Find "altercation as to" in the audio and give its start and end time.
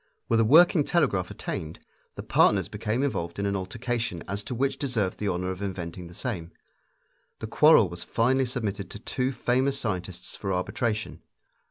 3.55-4.55